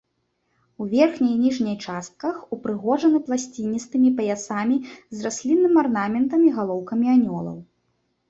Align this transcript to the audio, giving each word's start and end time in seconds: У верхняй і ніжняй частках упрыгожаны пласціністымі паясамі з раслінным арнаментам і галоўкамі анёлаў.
У 0.83 0.85
верхняй 0.93 1.31
і 1.33 1.41
ніжняй 1.41 1.75
частках 1.89 2.39
упрыгожаны 2.55 3.17
пласціністымі 3.27 4.09
паясамі 4.21 4.77
з 5.17 5.25
раслінным 5.25 5.73
арнаментам 5.85 6.41
і 6.49 6.53
галоўкамі 6.59 7.07
анёлаў. 7.17 7.57